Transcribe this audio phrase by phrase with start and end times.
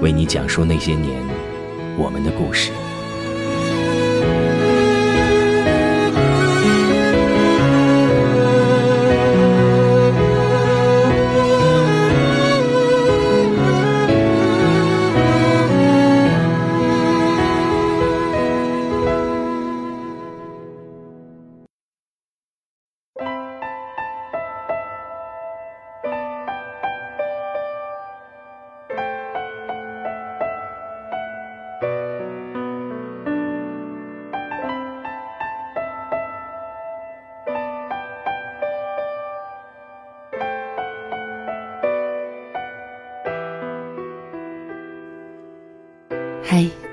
[0.00, 1.22] 为你讲述那些年
[1.96, 2.70] 我们的故事。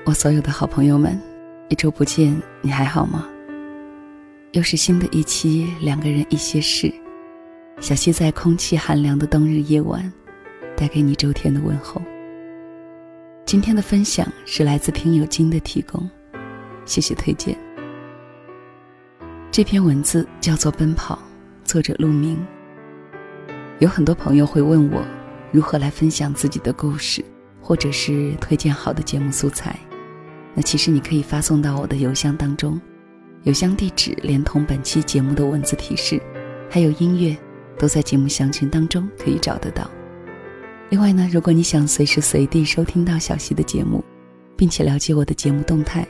[0.06, 1.20] 我所有的好朋友们，
[1.68, 3.26] 一周不见，你还好吗？
[4.52, 6.94] 又是新的一期两个人一些事，
[7.80, 10.12] 小溪在空气寒凉的冬日夜晚，
[10.76, 12.00] 带给你周天的问候。
[13.44, 16.08] 今天的分享是来自听友金的提供，
[16.84, 17.58] 谢谢推荐。
[19.50, 21.16] 这篇文字叫做《奔跑》，
[21.68, 22.38] 作者陆明。
[23.80, 25.04] 有很多朋友会问我，
[25.50, 27.24] 如何来分享自己的故事。
[27.60, 29.76] 或者是推荐好的节目素材，
[30.56, 32.80] 那其实你可以发送到我的邮箱当中，
[33.44, 36.20] 邮箱地址连同本期节目的文字提示，
[36.68, 37.36] 还有音乐，
[37.78, 39.88] 都在节目详情当中可以找得到。
[40.88, 44.02] 另外呢，如果你想随时随地收听到小溪的节目，
[44.56, 46.06] 并且了解我的节目动态，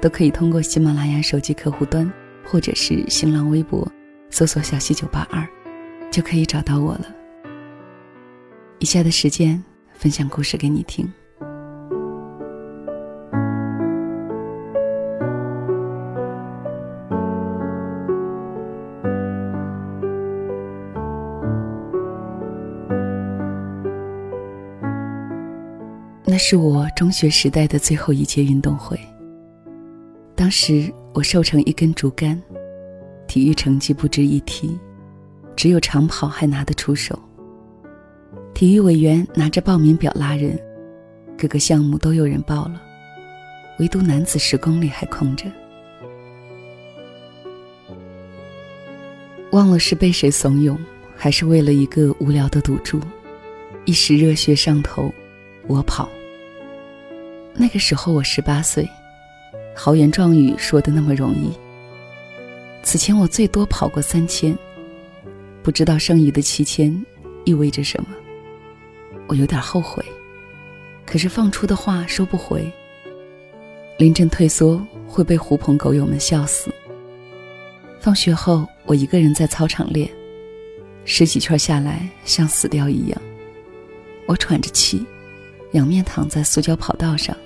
[0.00, 2.10] 都可以通过喜马拉雅手机客户端
[2.44, 3.86] 或者是新浪微博
[4.30, 5.46] 搜索“小溪九八二”，
[6.10, 7.06] 就可以找到我了。
[8.78, 9.62] 以下的时间。
[9.98, 11.12] 分享故事给你听。
[26.30, 29.00] 那是我中学时代的最后一届运动会。
[30.34, 32.38] 当时我瘦成一根竹竿，
[33.26, 34.78] 体育成绩不值一提，
[35.56, 37.18] 只有长跑还拿得出手。
[38.52, 40.60] 体育委员拿着报名表拉人，
[41.38, 42.78] 各个项目都有人报了，
[43.78, 45.46] 唯独男子十公里还空着。
[49.52, 50.76] 忘了是被谁怂恿，
[51.16, 53.00] 还是为了一个无聊的赌注，
[53.86, 55.10] 一时热血上头，
[55.66, 56.06] 我跑。
[57.54, 58.88] 那个时候我十八岁，
[59.74, 61.50] 豪言壮语说的那么容易。
[62.82, 64.56] 此前我最多跑过三千，
[65.62, 67.04] 不知道剩余的七千
[67.44, 68.08] 意味着什么。
[69.26, 70.04] 我有点后悔，
[71.04, 72.70] 可是放出的话收不回。
[73.98, 76.72] 临阵退缩会被狐朋狗友们笑死。
[78.00, 80.08] 放学后，我一个人在操场练，
[81.04, 83.20] 十几圈下来像死掉一样。
[84.26, 85.04] 我喘着气，
[85.72, 87.36] 仰面躺在塑胶跑道上，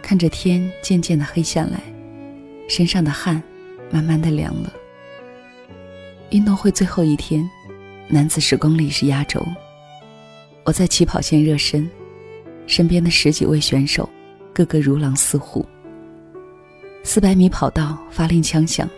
[0.00, 1.80] 看着天渐渐的黑下来，
[2.68, 3.42] 身上的汗
[3.90, 4.72] 慢慢的凉了。
[6.30, 7.48] 运动会最后一天，
[8.06, 9.44] 男子十公里是压轴。
[10.64, 11.90] 我在起跑线热身，
[12.66, 14.08] 身边的十几位选手，
[14.52, 15.66] 个个如狼似虎。
[17.02, 18.88] 四百米跑道发令枪响，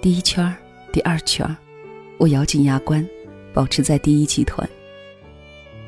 [0.00, 0.56] 第一圈儿
[0.90, 1.54] 第二圈儿
[2.16, 3.06] 我咬紧牙关，
[3.52, 4.68] 保持在第一集团。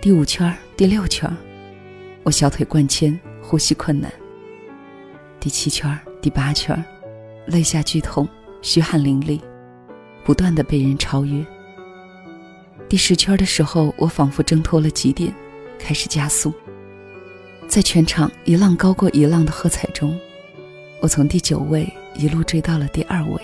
[0.03, 1.35] 第五圈儿第六圈儿
[2.23, 4.13] 我小腿灌铅，呼吸困难。
[5.39, 6.83] 第七圈第八圈
[7.47, 8.29] 肋下剧痛，
[8.61, 9.41] 虚汗淋漓，
[10.23, 11.45] 不断的被人超越。
[12.89, 15.33] 第十圈的时候，我仿佛挣脱了极点，
[15.79, 16.53] 开始加速。
[17.67, 20.19] 在全场一浪高过一浪的喝彩中，
[21.01, 23.41] 我从第九位一路追到了第二位。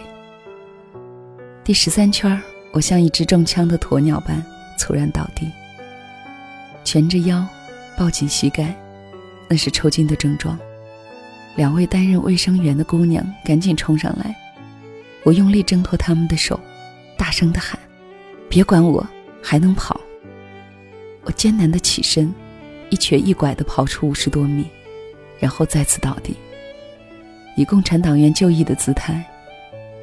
[1.64, 2.40] 第十三圈，
[2.72, 4.44] 我像一只中枪的鸵鸟般
[4.76, 5.50] 猝然倒地，
[6.84, 7.46] 蜷着腰，
[7.96, 8.74] 抱紧膝盖，
[9.48, 10.58] 那是抽筋的症状。
[11.54, 14.36] 两位担任卫生员的姑娘赶紧冲上来，
[15.22, 16.60] 我用力挣脱他们的手，
[17.16, 17.78] 大声地喊
[18.48, 19.04] ：“别管我，
[19.42, 19.98] 还能跑！”
[21.24, 22.32] 我艰难地起身，
[22.90, 24.66] 一瘸一拐地跑出五十多米，
[25.38, 26.36] 然后再次倒地，
[27.56, 29.24] 以共产党员就义的姿态。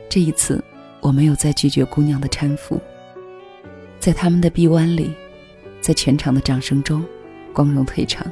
[0.10, 0.64] 这一次，
[1.00, 2.82] 我没有再拒绝姑娘的搀扶，
[4.00, 5.14] 在他们的臂弯里，
[5.80, 7.06] 在全场的掌声中，
[7.54, 8.26] 光荣退场。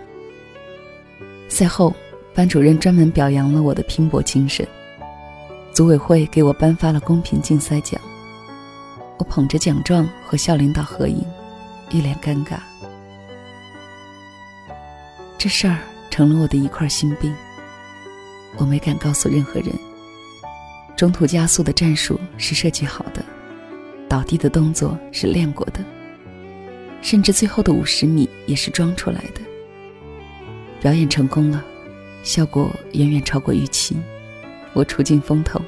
[1.48, 1.94] 赛后。
[2.34, 4.66] 班主任专门表扬了我的拼搏精神，
[5.74, 8.00] 组委会给我颁发了公平竞赛奖。
[9.18, 11.26] 我捧着奖状和校领导合影，
[11.90, 12.54] 一脸尴尬。
[15.38, 15.80] 这事儿
[16.10, 17.36] 成了我的一块心病。
[18.56, 19.74] 我没敢告诉任何人。
[20.96, 23.22] 中途加速的战术是设计好的，
[24.08, 25.84] 倒地的动作是练过的，
[27.02, 29.42] 甚至最后的五十米也是装出来的。
[30.80, 31.66] 表演成功了。
[32.24, 33.98] 效果远远超过预期，
[34.74, 35.60] 我出尽风头，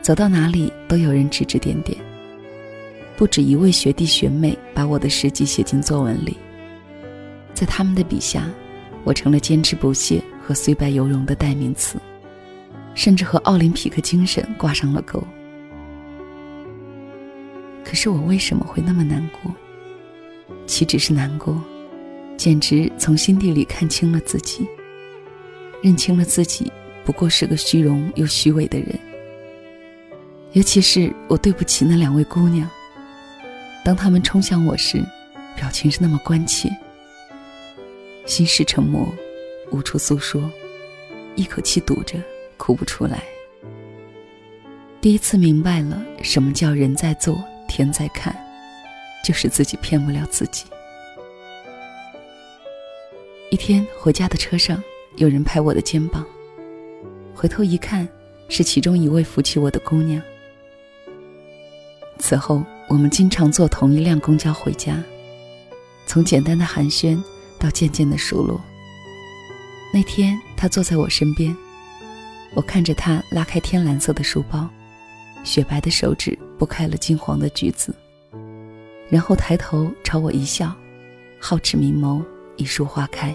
[0.00, 1.98] 走到哪里都有人指指点点。
[3.16, 6.36] 不止一位学弟学妹把我的事迹写进作文里，
[7.52, 8.48] 在他们的笔下，
[9.02, 11.98] 我成了坚持不懈和虽败犹荣的代名词，
[12.94, 15.20] 甚至和奥林匹克精神挂上了钩。
[17.84, 19.52] 可是我为什么会那么难过？
[20.70, 21.60] 岂止是难过，
[22.36, 24.64] 简直从心底里看清了自己。
[25.82, 26.70] 认清了自己
[27.04, 28.96] 不过是个虚荣又虚伪的人，
[30.52, 32.70] 尤其是我对不起那两位姑娘。
[33.84, 35.04] 当他们冲向我时，
[35.56, 36.70] 表情是那么关切，
[38.24, 39.12] 心事沉默，
[39.72, 40.48] 无处诉说，
[41.34, 42.16] 一口气堵着，
[42.56, 43.24] 哭不出来。
[45.00, 48.32] 第一次明白了什么叫人在做，天在看，
[49.24, 50.64] 就是自己骗不了自己。
[53.50, 54.82] 一天回家的车上。
[55.16, 56.24] 有人拍我的肩膀，
[57.34, 58.08] 回头一看，
[58.48, 60.22] 是其中一位扶起我的姑娘。
[62.18, 65.02] 此后，我们经常坐同一辆公交回家，
[66.06, 67.20] 从简单的寒暄
[67.58, 68.58] 到渐渐的熟络。
[69.92, 71.54] 那天，她坐在我身边，
[72.54, 74.70] 我看着她拉开天蓝色的书包，
[75.42, 77.92] 雪白的手指剥开了金黄的橘子，
[79.10, 80.72] 然后抬头朝我一笑，
[81.40, 82.24] 皓齿明眸，
[82.56, 83.34] 一树花开。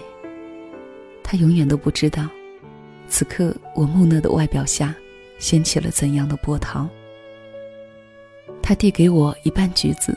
[1.22, 2.26] 他永远都不知道，
[3.08, 4.94] 此刻我木讷的外表下，
[5.38, 6.88] 掀起了怎样的波涛。
[8.62, 10.16] 他递给我一半橘子，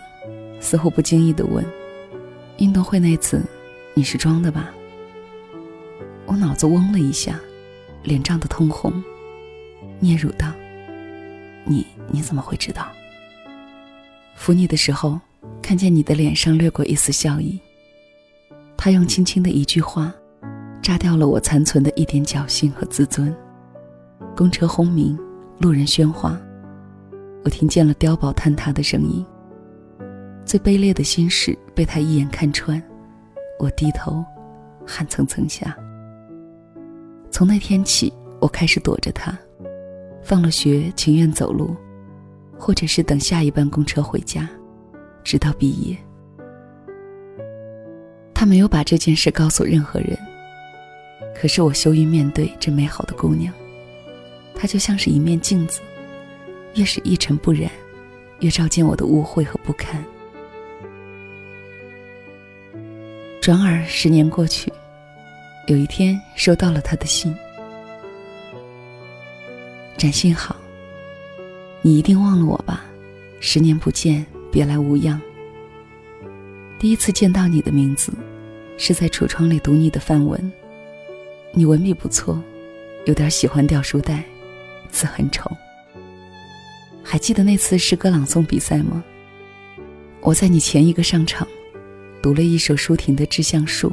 [0.62, 1.66] 似乎不经意地问
[2.58, 3.44] ：“运动会那次，
[3.94, 4.74] 你是装的吧？”
[6.26, 7.40] 我脑子嗡了一下，
[8.02, 9.04] 脸涨得通红，
[10.00, 10.54] 嗫嚅道
[11.66, 12.88] ：“你你怎么会知道？
[14.36, 15.20] 扶你的时候，
[15.62, 17.60] 看见你的脸上掠过一丝笑意。”
[18.78, 20.14] 他用轻轻的一句话。
[20.90, 23.32] 杀掉了我残存的一点侥幸和自尊。
[24.36, 25.16] 公车轰鸣，
[25.60, 26.36] 路人喧哗，
[27.46, 29.24] 我听见了碉堡坍塌的声音。
[30.44, 32.82] 最卑劣的心事被他一眼看穿，
[33.60, 34.26] 我低头，
[34.84, 35.78] 汗蹭蹭下。
[37.30, 39.38] 从那天起，我开始躲着他，
[40.24, 41.76] 放了学情愿走路，
[42.58, 44.50] 或者是等下一班公车回家，
[45.24, 45.98] 直到毕业。
[48.34, 50.18] 他没有把这件事告诉任何人。
[51.36, 53.54] 可是我羞于面对这美好的姑娘，
[54.54, 55.80] 她就像是一面镜子，
[56.76, 57.72] 越是一尘不染，
[58.42, 60.04] 越照见我的污秽和不堪。
[63.40, 64.72] 转而十年过去，
[65.68, 67.34] 有一天收到了他的信，
[69.96, 70.58] 展信好，
[71.82, 72.84] 你一定忘了我吧？
[73.40, 75.20] 十年不见，别来无恙。
[76.78, 78.12] 第一次见到你的名字，
[78.78, 80.52] 是在橱窗里读你的范文。
[81.52, 82.42] 你文笔不错，
[83.06, 84.24] 有点喜欢掉书袋，
[84.90, 85.52] 字很丑。
[87.04, 89.04] 还记得那次诗歌朗诵比赛吗？
[90.22, 91.48] 我在你前一个上场，
[92.22, 93.90] 读了一首舒婷的《致橡树》，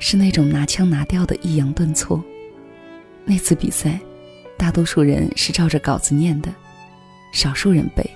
[0.00, 2.22] 是那种拿腔拿调的抑扬顿挫。
[3.24, 4.00] 那次比赛，
[4.56, 6.48] 大多数人是照着稿子念的，
[7.32, 8.08] 少数人背，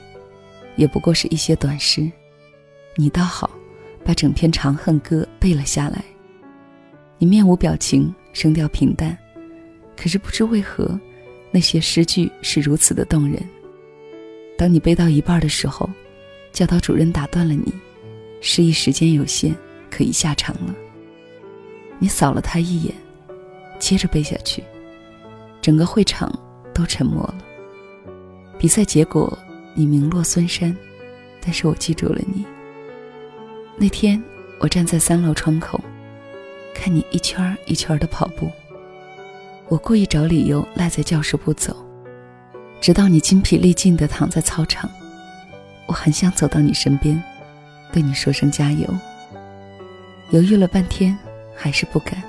[0.77, 2.11] 也不过是一些短诗。
[2.97, 3.51] 你倒好，
[4.05, 6.05] 把整篇《长恨歌》背了下来。
[7.19, 9.17] 你面无表情，声调平淡，
[9.97, 10.99] 可是不知为何，
[11.51, 13.41] 那些诗句是如此的动人。
[14.57, 15.89] 当你背到一半的时候，
[16.53, 17.73] 教导主任打断了你，
[18.41, 19.55] 示意时间有限，
[19.91, 20.75] 可以下场了。
[21.99, 22.95] 你扫了他一眼，
[23.79, 24.63] 接着背下去，
[25.61, 26.33] 整个会场
[26.73, 27.39] 都沉默了。
[28.59, 29.37] 比赛结果
[29.75, 30.75] 你名落孙山，
[31.41, 32.45] 但是我记住了你。
[33.77, 34.23] 那天
[34.61, 35.81] 我站在三楼窗口，
[36.75, 38.51] 看你一圈一圈的跑步。
[39.69, 41.77] 我故意找理由赖在教室不走，
[42.81, 44.89] 直到你精疲力尽的躺在操场。
[45.87, 47.21] 我很想走到你身边，
[47.93, 48.89] 对你说声加油。
[50.31, 51.19] 犹豫了半天，
[51.55, 52.23] 还是不敢。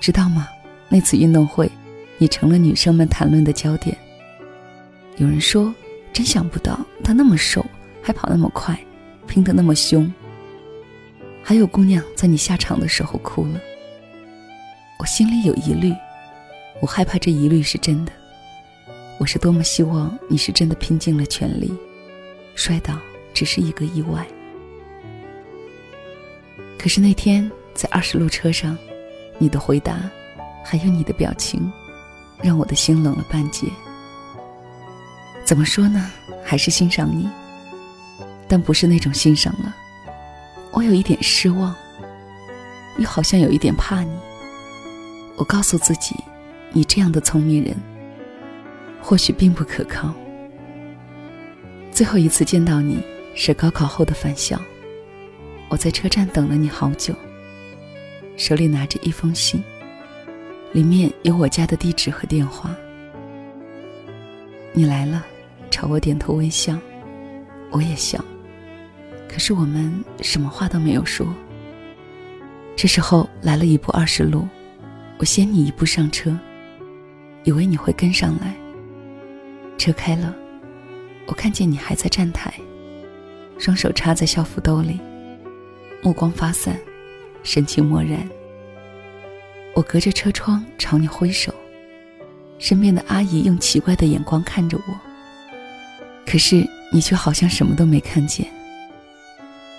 [0.00, 0.48] 知道吗？
[0.88, 1.70] 那次运动会，
[2.18, 3.96] 你成了女生们谈论的焦点。
[5.18, 5.72] 有人说，
[6.12, 7.64] 真想不到他那么瘦，
[8.02, 8.78] 还跑那么快，
[9.26, 10.12] 拼得那么凶。
[11.42, 13.60] 还有姑娘在你下场的时候哭了。
[14.98, 15.94] 我心里有疑虑，
[16.80, 18.12] 我害怕这疑虑是真的。
[19.18, 21.72] 我是多么希望你是真的拼尽了全力，
[22.54, 22.98] 摔倒
[23.32, 24.26] 只是一个意外。
[26.78, 28.76] 可是那天在二十路车上，
[29.38, 30.10] 你的回答，
[30.64, 31.70] 还有你的表情，
[32.42, 33.66] 让我的心冷了半截。
[35.50, 36.08] 怎么说呢？
[36.44, 37.28] 还是欣赏你，
[38.46, 39.74] 但不是那种欣赏了。
[40.70, 41.74] 我有一点失望，
[42.98, 44.16] 又好像有一点怕你。
[45.34, 46.14] 我告诉自己，
[46.70, 47.76] 你这样的聪明人，
[49.02, 50.14] 或许并不可靠。
[51.90, 53.02] 最后一次见到你
[53.34, 54.56] 是高考后的返校，
[55.68, 57.12] 我在车站等了你好久，
[58.36, 59.60] 手里拿着一封信，
[60.70, 62.70] 里面有我家的地址和电话。
[64.72, 65.26] 你来了，
[65.80, 66.78] 朝我点头微笑，
[67.70, 68.22] 我也笑。
[69.26, 71.26] 可是我们什么话都没有说。
[72.76, 74.46] 这时候来了一部二十路，
[75.16, 76.38] 我先你一步上车，
[77.44, 78.54] 以为你会跟上来。
[79.78, 80.36] 车开了，
[81.24, 82.52] 我看见你还在站台，
[83.56, 85.00] 双手插在校服兜里，
[86.02, 86.78] 目光发散，
[87.42, 88.28] 神情漠然。
[89.74, 91.54] 我隔着车窗朝你挥手，
[92.58, 95.09] 身边的阿姨用奇怪的眼光看着我，
[96.30, 98.46] 可是你却好像什么都没看见。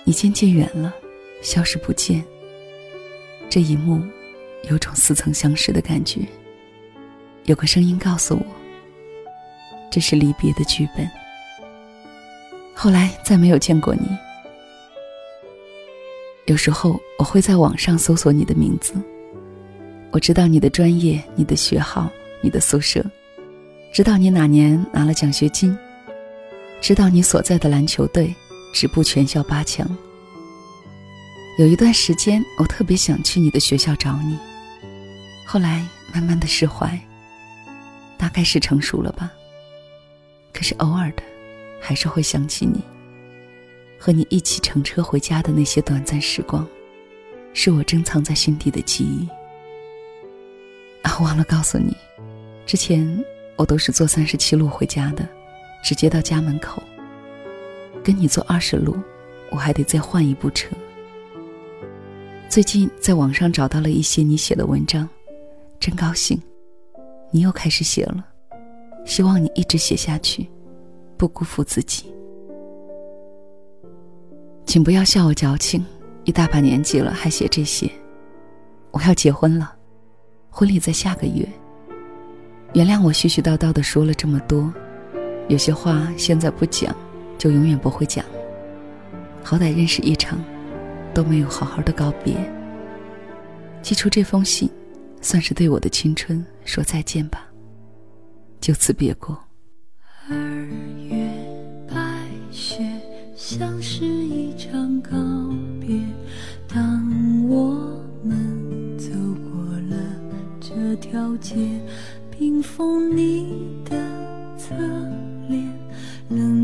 [0.04, 0.92] 你渐渐远了，
[1.40, 2.22] 消失不见。
[3.48, 4.02] 这一幕，
[4.68, 6.20] 有种似曾相识的感觉。
[7.44, 8.44] 有个声音告诉我，
[9.90, 11.08] 这是离别的剧本。
[12.74, 14.06] 后来再没有见过你。
[16.44, 18.92] 有时候我会在网上搜索你的名字，
[20.10, 22.10] 我知道你的专业、你的学号、
[22.42, 23.02] 你的宿舍，
[23.90, 25.74] 知道你哪年拿了奖学金，
[26.82, 28.34] 知道你所在的篮球队。
[28.72, 29.86] 止步全校八强。
[31.58, 34.38] 有一段时间，我特别想去你的学校找你，
[35.46, 36.98] 后来慢慢的释怀，
[38.16, 39.30] 大概是成熟了吧。
[40.54, 41.22] 可是偶尔的，
[41.82, 42.82] 还是会想起你，
[43.98, 46.66] 和你一起乘车回家的那些短暂时光，
[47.52, 49.28] 是我珍藏在心底的记忆。
[51.02, 51.94] 啊，忘了告诉你，
[52.64, 53.22] 之前
[53.56, 55.28] 我都是坐三十七路回家的，
[55.82, 56.82] 直接到家门口。
[58.02, 58.96] 跟你坐二十路，
[59.50, 60.74] 我还得再换一部车。
[62.48, 65.08] 最近在网上找到了一些你写的文章，
[65.78, 66.40] 真高兴，
[67.30, 68.24] 你又开始写了，
[69.04, 70.48] 希望你一直写下去，
[71.16, 72.12] 不辜负自己。
[74.66, 75.84] 请不要笑我矫情，
[76.24, 77.90] 一大把年纪了还写这些。
[78.90, 79.74] 我要结婚了，
[80.50, 81.48] 婚礼在下个月。
[82.74, 84.72] 原谅我絮絮叨叨的说了这么多，
[85.48, 86.94] 有些话现在不讲。
[87.38, 88.24] 就永远不会讲。
[89.42, 90.38] 好歹认识一场，
[91.12, 92.36] 都没有好好的告别。
[93.82, 94.70] 寄出这封信，
[95.20, 97.48] 算是对我的青春说再见吧。
[98.60, 99.36] 就此别过。
[100.30, 100.36] 二
[101.08, 101.28] 月
[101.88, 101.96] 白
[102.52, 102.88] 雪，
[103.34, 105.10] 像是一场告
[105.80, 105.98] 别。
[106.68, 107.04] 当
[107.48, 109.10] 我们走
[109.50, 109.96] 过了
[110.60, 111.56] 这条街，
[112.30, 113.71] 冰封你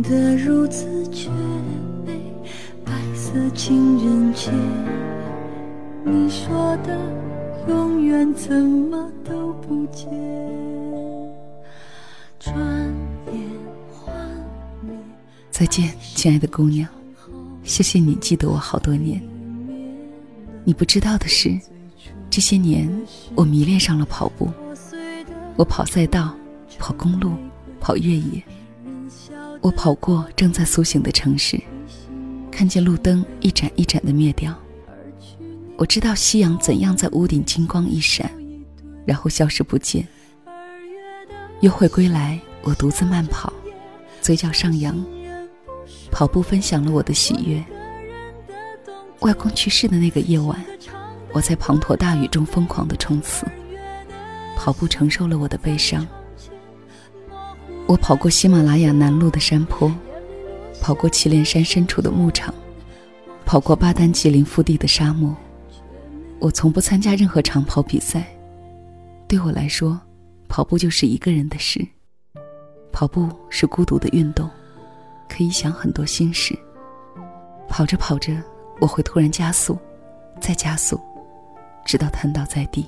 [0.08, 1.28] 得如此绝
[2.06, 2.18] 美，
[2.82, 4.50] 白色情人节，
[6.02, 6.98] 你说的
[7.68, 10.08] 永远怎么都不见。
[12.40, 12.56] 转
[13.26, 13.34] 眼
[13.92, 14.16] 幻
[14.80, 14.96] 灭。
[15.50, 16.88] 再见，亲爱的姑娘，
[17.62, 19.22] 谢谢你记得我好多年。
[20.64, 21.54] 你不知道的是，
[22.30, 22.90] 这些年
[23.34, 24.48] 我迷恋上了跑步，
[25.56, 26.34] 我跑赛道，
[26.78, 27.34] 跑公路，
[27.78, 28.42] 跑越野。
[29.60, 31.60] 我跑过正在苏醒的城市，
[32.50, 34.54] 看见路灯一盏一盏的灭掉。
[35.76, 38.30] 我知道夕阳怎样在屋顶金光一闪，
[39.04, 40.06] 然后消失不见。
[41.60, 43.52] 约会归来，我独自慢跑，
[44.20, 45.04] 嘴角上扬。
[46.10, 47.62] 跑步分享了我的喜悦。
[49.20, 50.64] 外公去世的那个夜晚，
[51.32, 53.44] 我在滂沱大雨中疯狂的冲刺。
[54.56, 56.06] 跑步承受了我的悲伤。
[57.88, 59.90] 我跑过喜马拉雅南麓的山坡，
[60.78, 62.52] 跑过祁连山深处的牧场，
[63.46, 65.34] 跑过巴丹吉林腹地的沙漠。
[66.38, 68.26] 我从不参加任何长跑比赛，
[69.26, 69.98] 对我来说，
[70.48, 71.82] 跑步就是一个人的事。
[72.92, 74.50] 跑步是孤独的运动，
[75.26, 76.54] 可以想很多心事。
[77.70, 78.36] 跑着跑着，
[78.82, 79.78] 我会突然加速，
[80.42, 81.00] 再加速，
[81.86, 82.86] 直到瘫倒在地。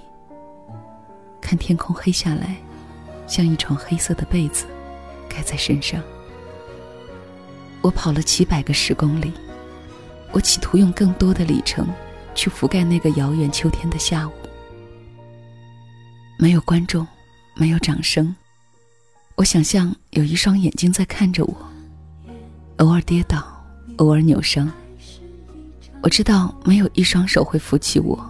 [1.41, 2.55] 看天空黑下来，
[3.27, 4.67] 像一床黑色的被子，
[5.31, 6.03] 盖在身上。
[7.81, 9.33] 我跑了几百个十公里，
[10.33, 11.89] 我企图用更多的里程。
[12.33, 14.33] 去覆盖那个遥远秋天的下午，
[16.39, 17.07] 没有观众，
[17.57, 18.35] 没有掌声。
[19.35, 21.57] 我想象有一双眼睛在看着我，
[22.77, 23.45] 偶尔跌倒，
[23.97, 24.73] 偶尔扭伤。
[26.03, 28.25] 我知道没有一双手会扶起我。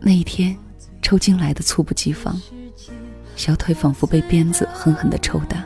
[0.00, 0.58] 那一天，
[1.00, 2.38] 抽筋来的猝不及防，
[3.40, 5.64] 小腿仿佛被鞭子狠狠地抽打，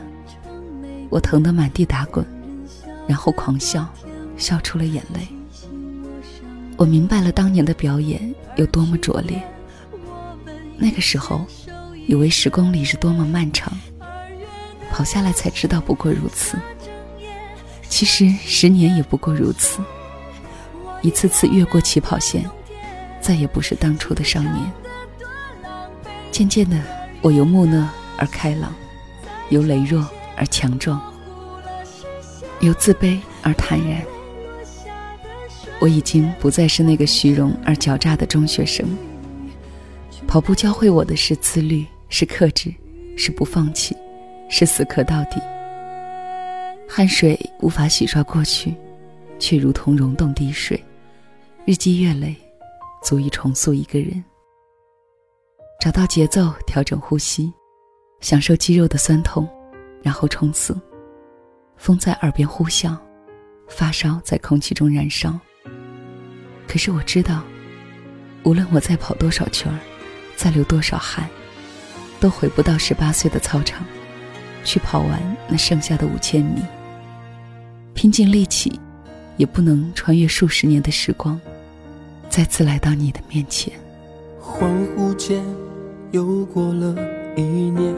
[1.09, 2.25] 我疼得满地打滚，
[3.05, 3.85] 然后狂笑，
[4.37, 5.27] 笑出了眼泪。
[6.77, 9.43] 我明白了当年的表演有多么拙劣。
[10.77, 11.45] 那个时候，
[12.07, 13.77] 以为十公里是多么漫长，
[14.89, 16.57] 跑下来才知道不过如此。
[17.89, 19.81] 其实十年也不过如此。
[21.01, 22.49] 一次次越过起跑线，
[23.19, 24.71] 再也不是当初的少年。
[26.31, 26.81] 渐渐的，
[27.25, 27.89] 我由木讷
[28.19, 28.71] 而开朗，
[29.49, 31.01] 由羸弱而强壮，
[32.59, 33.99] 由自卑而坦然。
[35.79, 38.87] 我已经不再是那个虚荣而狡诈的中学生。
[40.27, 42.71] 跑步教会我的是自律，是克制，
[43.17, 43.97] 是不放弃，
[44.47, 45.41] 是死磕到底。
[46.87, 48.75] 汗水无法洗刷过去，
[49.39, 50.79] 却如同溶洞滴水。
[51.65, 52.35] 日积月累，
[53.03, 54.23] 足以重塑一个人。
[55.79, 57.53] 找到节奏，调整呼吸，
[58.19, 59.47] 享受肌肉的酸痛，
[60.01, 60.75] 然后冲刺。
[61.77, 62.97] 风在耳边呼啸，
[63.67, 65.37] 发烧在空气中燃烧。
[66.67, 67.43] 可是我知道，
[68.43, 69.77] 无论我再跑多少圈儿，
[70.35, 71.29] 再流多少汗，
[72.19, 73.85] 都回不到十八岁的操场，
[74.63, 76.63] 去跑完那剩下的五千米。
[77.93, 78.79] 拼尽力气，
[79.37, 81.39] 也不能穿越数十年的时光，
[82.29, 83.71] 再次来到你的面前。
[84.41, 85.43] 恍惚间，
[86.15, 86.95] 又过了
[87.35, 87.93] 一年，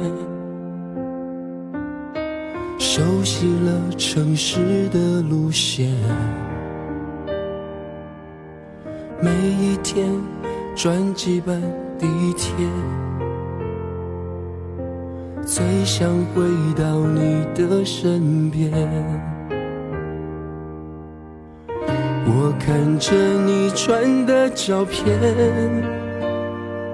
[2.80, 5.93] 熟悉了城市的路线。
[9.21, 9.30] 每
[9.62, 10.10] 一天
[10.75, 11.62] 转几班
[11.99, 12.56] 地铁，
[15.45, 16.41] 最想回
[16.75, 18.71] 到你的身边。
[22.25, 23.13] 我看着
[23.45, 25.06] 你传的照片，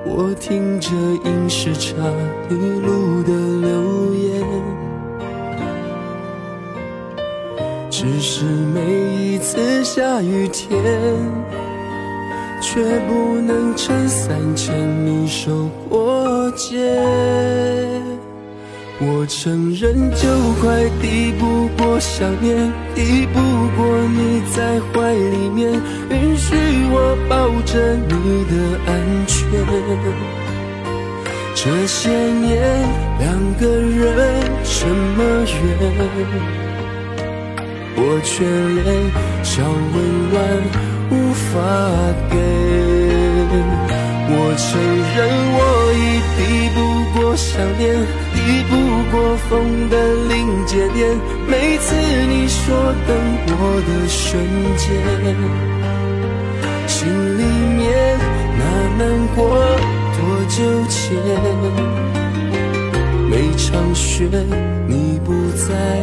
[0.06, 0.90] 我听着
[1.26, 1.96] 饮食茶
[2.50, 4.44] 一路的留言，
[7.90, 8.82] 只是每
[9.26, 10.74] 一次下雨天。
[12.66, 14.74] 却不能撑伞牵
[15.06, 16.98] 你手过街。
[19.06, 20.28] 我承认，就
[20.62, 23.40] 快抵不过想念，抵不
[23.76, 25.72] 过你在怀里面，
[26.10, 26.56] 允许
[26.90, 28.54] 我抱着你的
[28.88, 28.92] 安
[29.28, 29.36] 全。
[31.54, 32.52] 这些年，
[33.20, 35.54] 两个人什么缘，
[37.96, 38.44] 我却
[38.84, 38.88] 连
[39.44, 39.62] 小
[39.94, 39.96] 温
[40.32, 40.34] 暖。
[41.12, 41.52] 无法
[42.32, 42.34] 给，
[44.30, 44.66] 我承
[45.14, 45.18] 认
[45.54, 45.60] 我
[45.94, 46.02] 已
[46.36, 46.40] 抵
[46.74, 46.78] 不
[47.14, 47.84] 过想念，
[48.46, 48.72] 抵不
[49.12, 49.16] 过
[49.50, 49.96] 风的
[50.28, 51.18] 临界点。
[51.48, 51.96] 每次
[52.28, 53.10] 你说等
[53.48, 53.52] 我
[53.88, 54.22] 的瞬
[54.78, 54.88] 间，
[56.88, 57.42] 心里
[57.78, 57.82] 面
[58.58, 58.62] 那
[58.98, 59.02] 难
[59.36, 59.38] 过
[60.16, 60.56] 多久
[60.90, 61.02] 前？
[63.30, 64.28] 每场雪
[64.88, 66.03] 你不在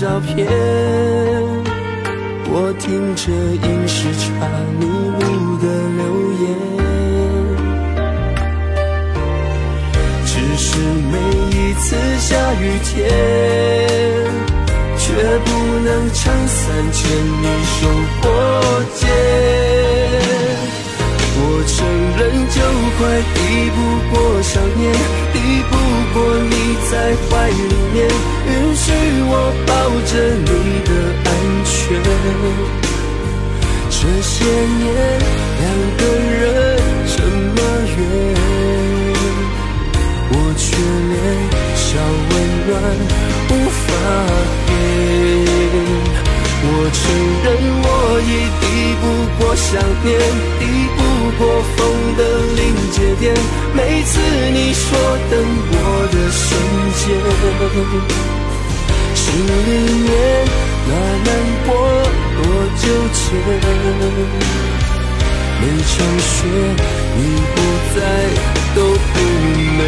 [0.00, 0.46] 照片，
[2.46, 4.46] 我听着饮食茶
[4.78, 5.66] 你录的
[5.98, 6.00] 留
[6.38, 6.46] 言，
[10.24, 10.78] 只是
[11.10, 11.18] 每
[11.50, 12.30] 一次下
[12.60, 13.10] 雨天，
[14.98, 15.04] 却
[15.44, 15.50] 不
[15.82, 16.56] 能撑伞
[16.92, 17.02] 牵
[17.42, 17.90] 你手
[18.22, 18.24] 过
[18.94, 19.02] 街。
[21.40, 21.76] 我承
[22.16, 22.20] 认，
[22.54, 22.56] 就
[22.98, 23.00] 快
[23.34, 23.36] 抵
[23.74, 23.76] 不
[24.14, 24.86] 过想念，
[25.32, 25.36] 抵
[25.68, 25.72] 不
[26.14, 26.54] 过你
[26.88, 26.92] 在
[27.28, 27.96] 怀里面，
[28.46, 28.86] 允许
[29.26, 29.32] 我
[30.06, 30.50] 着你
[30.84, 30.90] 的
[31.24, 31.28] 安
[31.64, 31.74] 全。
[33.90, 34.86] 这些年，
[35.60, 35.64] 两
[35.98, 36.00] 个
[36.40, 36.42] 人
[37.06, 37.58] 这么
[37.96, 37.98] 远，
[40.30, 40.66] 我却
[41.10, 41.14] 连
[41.74, 41.86] 小
[42.28, 42.32] 温
[42.68, 42.70] 暖
[43.50, 43.86] 无法
[44.66, 44.70] 给。
[46.60, 47.00] 我承
[47.44, 47.46] 认，
[47.82, 47.86] 我
[48.22, 48.30] 已
[48.60, 48.62] 抵
[49.00, 49.02] 不
[49.38, 49.66] 过想
[50.04, 50.08] 念，
[50.58, 50.62] 抵
[50.96, 50.98] 不
[51.38, 51.40] 过
[51.76, 51.78] 风
[52.16, 52.20] 的
[52.56, 52.60] 临
[52.92, 53.22] 界点。
[53.74, 54.10] 每次
[54.52, 54.86] 你说
[55.30, 55.32] 等
[55.70, 55.74] 我
[56.12, 56.46] 的瞬
[56.94, 58.37] 间。
[59.28, 59.70] 心里
[60.04, 60.08] 面
[60.88, 60.90] 那
[61.24, 61.28] 难
[61.66, 61.68] 过
[62.36, 62.40] 多
[62.76, 63.20] 纠结。
[65.60, 66.26] 每场雪
[67.16, 67.18] 你
[67.54, 67.56] 不
[67.94, 67.96] 在
[68.74, 68.76] 都
[69.12, 69.14] 不
[69.76, 69.80] 美。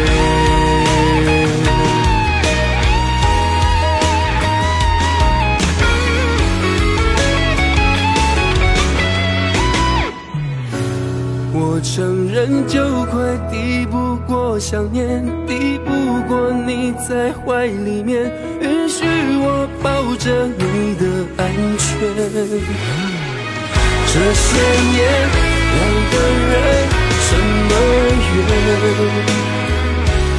[11.53, 13.13] 我承认，就快
[13.51, 15.89] 抵不过想念，抵不
[16.27, 18.31] 过你在怀里面，
[20.23, 21.03] 着你的
[21.37, 21.43] 安
[21.79, 21.87] 全。
[24.05, 24.47] 这些
[24.93, 25.01] 年，
[25.73, 25.79] 两
[26.11, 26.13] 个
[26.49, 26.53] 人
[27.25, 27.29] 这
[27.67, 27.71] 么
[28.35, 28.39] 远，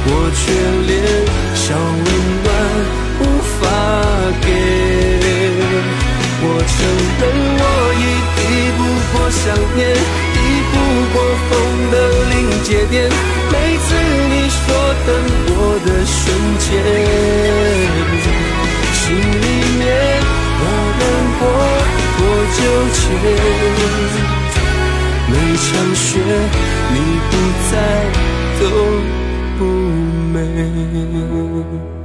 [0.07, 0.41] 我却
[0.87, 0.91] 连
[1.53, 2.07] 小温
[2.43, 2.47] 暖
[3.19, 3.21] 无
[3.59, 3.61] 法
[4.41, 4.47] 给。
[6.45, 6.75] 我承
[7.19, 7.21] 认，
[7.59, 7.61] 我
[7.99, 8.01] 已
[8.37, 8.39] 抵
[8.77, 8.79] 不
[9.11, 9.43] 过想
[9.75, 9.79] 念。
[10.33, 10.39] 抵
[10.71, 10.73] 不
[11.13, 11.15] 过
[11.49, 11.51] 风
[11.91, 11.95] 的
[12.29, 12.95] 临界点，
[13.51, 13.85] 每次
[14.29, 14.57] 你说
[15.05, 15.09] 等
[15.55, 16.17] 我的瞬
[16.59, 16.71] 间，
[25.29, 26.19] 每场雪
[26.93, 26.95] 你
[27.29, 27.33] 不
[27.69, 27.73] 在
[28.59, 28.63] 都
[29.57, 29.61] 不
[30.33, 32.02] 美。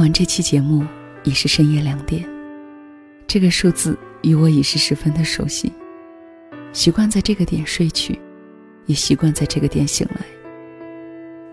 [0.00, 0.82] 完这期节目
[1.24, 2.26] 已是深夜两点，
[3.26, 5.70] 这个数字与我已是十分的熟悉。
[6.72, 8.18] 习惯在这个点睡去，
[8.86, 10.24] 也习惯在这个点醒来。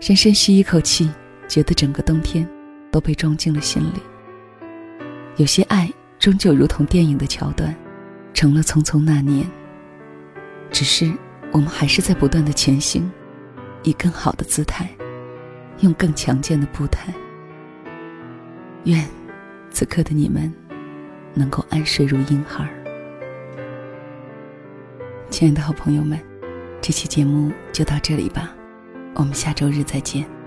[0.00, 1.10] 深深吸一口气，
[1.46, 2.48] 觉得整个冬天
[2.90, 4.00] 都被装进了心里。
[5.36, 7.76] 有些爱终究如同电影的桥段，
[8.32, 9.46] 成了匆匆那年。
[10.70, 11.12] 只是
[11.52, 13.10] 我们还是在不断的前行，
[13.82, 14.88] 以更好的姿态，
[15.80, 17.12] 用更强健的步态。
[18.84, 19.04] 愿
[19.70, 20.52] 此刻的你们
[21.34, 22.68] 能够安睡如婴孩。
[25.30, 26.18] 亲爱的好朋友们，
[26.80, 28.54] 这期节目就到这里吧，
[29.14, 30.37] 我们下周日再见。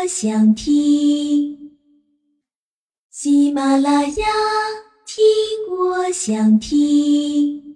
[0.00, 1.72] 我想听
[3.10, 4.26] 喜马拉雅，
[5.04, 5.26] 听
[5.68, 7.69] 我想听。